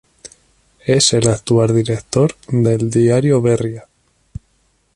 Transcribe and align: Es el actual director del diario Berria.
Es 0.83 1.13
el 1.13 1.27
actual 1.29 1.75
director 1.75 2.33
del 2.47 2.89
diario 2.89 3.39
Berria. 3.39 3.85